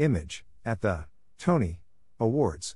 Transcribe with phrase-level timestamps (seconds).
[0.00, 1.04] Image, at the
[1.38, 1.82] Tony
[2.18, 2.74] Awards.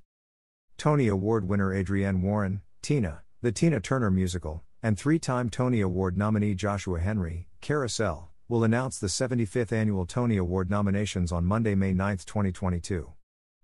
[0.77, 6.19] Tony Award winner Adrienne Warren, Tina, the Tina Turner musical, and three time Tony Award
[6.19, 11.95] nominee Joshua Henry, Carousel, will announce the 75th annual Tony Award nominations on Monday, May
[11.95, 13.11] 9, 2022.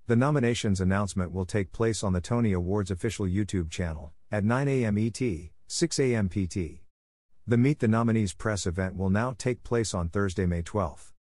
[0.07, 4.69] The nominations announcement will take place on the Tony Awards official YouTube channel at 9
[4.69, 4.97] a.m.
[4.97, 5.21] ET,
[5.67, 6.31] 6 a.m.
[6.31, 6.81] PT.
[7.47, 11.13] The Meet the Nominees press event will now take place on Thursday, May 12.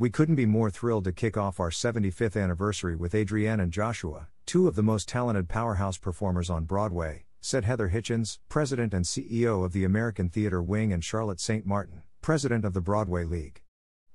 [0.00, 4.28] We couldn't be more thrilled to kick off our 75th anniversary with Adrienne and Joshua,
[4.46, 9.64] two of the most talented powerhouse performers on Broadway, said Heather Hitchens, president and CEO
[9.64, 11.66] of the American Theater Wing, and Charlotte St.
[11.66, 13.60] Martin, president of the Broadway League.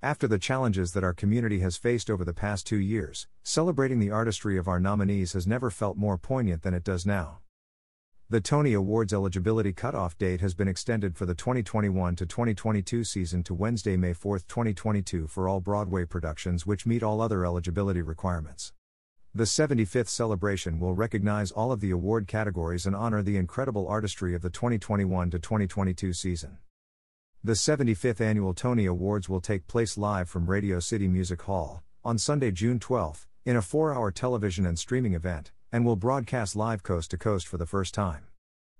[0.02, 4.12] After the challenges that our community has faced over the past two years, celebrating the
[4.12, 7.40] artistry of our nominees has never felt more poignant than it does now.
[8.30, 13.44] The Tony Awards eligibility cutoff date has been extended for the 2021 to 2022 season
[13.44, 18.72] to Wednesday, May 4, 2022 for all Broadway productions which meet all other eligibility requirements.
[19.36, 24.34] The 75th celebration will recognize all of the award categories and honor the incredible artistry
[24.34, 26.60] of the 2021 to 2022 season.
[27.44, 32.18] The 75th annual Tony Awards will take place live from Radio City Music Hall on
[32.18, 37.10] Sunday, June 12, in a 4-hour television and streaming event and will broadcast live coast
[37.10, 38.28] to coast for the first time.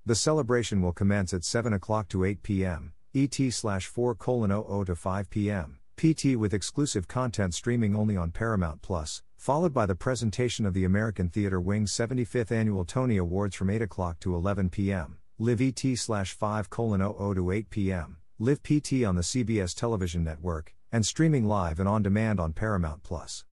[0.06, 4.84] The celebration will commence at 7 o'clock to 8 p.m., ET slash 4 colon 00
[4.84, 9.96] to 5 p.m., PT with exclusive content streaming only on Paramount Plus, followed by the
[9.96, 14.70] presentation of the American Theater Wing's 75th Annual Tony Awards from 8 o'clock to 11
[14.70, 19.76] p.m., live ET slash 5 colon 00 to 8 p.m., live PT on the CBS
[19.76, 23.46] television network, and streaming live and on demand on Paramount Plus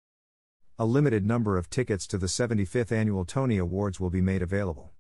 [0.81, 4.94] a limited number of tickets to the 75th Annual Tony Awards will be made available.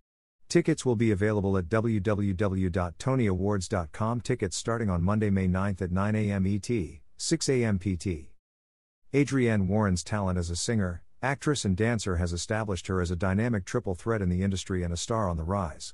[0.49, 4.21] Tickets will be available at www.tonyawards.com.
[4.21, 6.45] Tickets starting on Monday, May 9th at 9 a.m.
[6.45, 6.69] ET,
[7.15, 7.79] 6 a.m.
[7.79, 8.07] PT.
[9.15, 13.63] Adrienne Warren's talent as a singer, actress, and dancer has established her as a dynamic
[13.63, 15.93] triple threat in the industry and a star on the rise.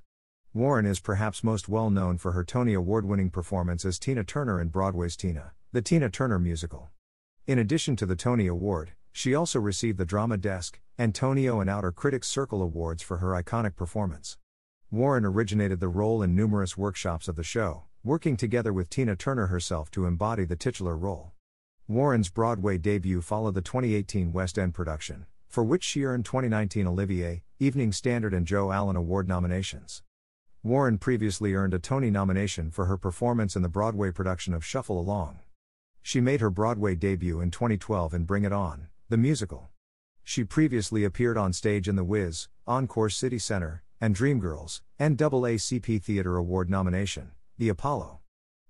[0.52, 4.60] Warren is perhaps most well known for her Tony Award winning performance as Tina Turner
[4.60, 6.90] in Broadway's Tina, the Tina Turner musical.
[7.46, 11.94] In addition to the Tony Award, she also received the Drama Desk, Antonyo, and Outer
[11.94, 14.38] Critics Circle Awards for her iconic performance.
[14.92, 19.48] Warren originated the role in numerous workshops of the show, working together with Tina Turner
[19.48, 21.32] herself to embody the titular role.
[21.88, 27.42] Warren's Broadway debut followed the 2018 West End production, for which she earned 2019 Olivier,
[27.58, 30.04] Evening Standard, and Joe Allen Award nominations.
[30.62, 35.00] Warren previously earned a Tony nomination for her performance in the Broadway production of Shuffle
[35.00, 35.40] Along.
[36.02, 39.70] She made her Broadway debut in 2012 in Bring It On, the musical.
[40.24, 46.02] She previously appeared on stage in The Wiz, Encore City Center, and Dreamgirls, and NAACP
[46.02, 48.22] Theater Award nomination, The Apollo.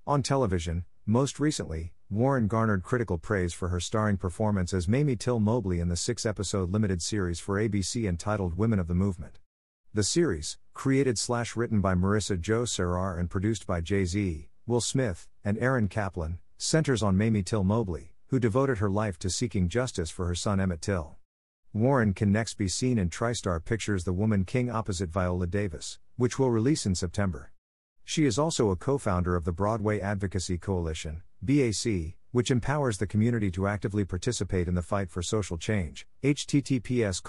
[0.06, 5.40] On television, most recently, Warren garnered critical praise for her starring performance as Mamie Till
[5.40, 9.40] Mobley in the six episode limited series for ABC entitled Women of the Movement.
[9.94, 14.81] The series, created slash written by Marissa Jo Cerar and produced by Jay Z, Will
[14.81, 19.69] Smith, and Aaron Kaplan, centers on Mamie Till Mobley, who devoted her life to seeking
[19.69, 21.18] justice for her son Emmett Till.
[21.74, 26.40] Warren can next be seen in TriStar Pictures' The Woman King opposite Viola Davis, which
[26.40, 27.52] will release in September.
[28.03, 33.08] She is also a co founder of the Broadway Advocacy Coalition, BAC, which empowers the
[33.08, 36.08] community to actively participate in the fight for social change.
[36.24, 37.22] https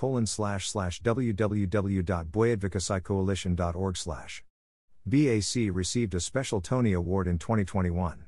[1.03, 3.97] www.boyadvocacycoalition.org.
[5.07, 8.25] BAC received a special Tony Award in 2021.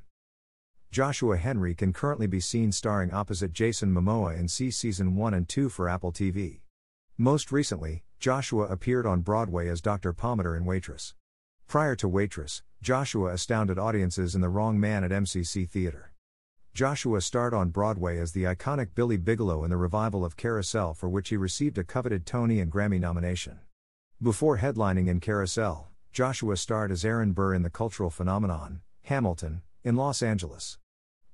[0.91, 5.47] Joshua Henry can currently be seen starring opposite Jason Momoa in See Season 1 and
[5.47, 6.61] 2 for Apple TV.
[7.15, 10.13] Most recently, Joshua appeared on Broadway as Dr.
[10.13, 11.13] Pomatter in Waitress.
[11.67, 16.11] Prior to Waitress, Joshua astounded audiences in The Wrong Man at MCC Theater.
[16.73, 21.07] Joshua starred on Broadway as the iconic Billy Bigelow in the revival of Carousel, for
[21.07, 23.59] which he received a coveted Tony and Grammy nomination.
[24.19, 29.95] Before headlining in Carousel, Joshua starred as Aaron Burr in the cultural phenomenon, Hamilton, in
[29.95, 30.77] Los Angeles.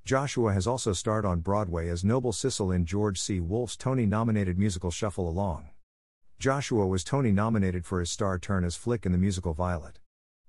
[0.06, 3.42] Joshua has also starred on Broadway as Noble Sissle in George C.
[3.42, 5.72] Wolfe's Tony nominated musical Shuffle Along.
[6.40, 10.00] Joshua was Tony nominated for his star turn as Flick in the musical Violet.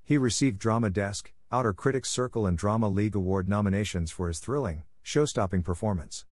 [0.05, 4.85] He received Drama Desk, Outer Critics Circle, and Drama League Award nominations for his thrilling,
[5.03, 6.27] show stopping performance.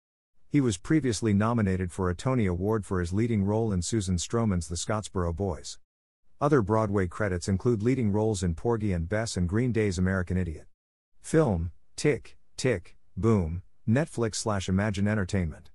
[0.50, 4.68] He was previously nominated for a Tony Award for his leading role in Susan Stroman's
[4.68, 5.80] The Scottsboro Boys.
[6.42, 10.68] Other Broadway credits include leading roles in Porgy and Bess and Green Day's American Idiot.
[11.22, 15.70] Film, Tick, Tick, Boom, Netflix slash Imagine Entertainment.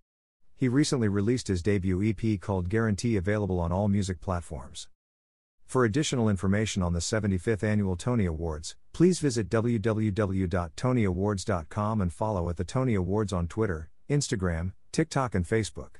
[0.55, 4.89] He recently released his debut EP called Guarantee available on all music platforms.
[5.65, 12.57] For additional information on the 75th Annual Tony Awards, please visit www.tonyawards.com and follow at
[12.57, 15.97] the Tony Awards on Twitter, Instagram, TikTok and Facebook.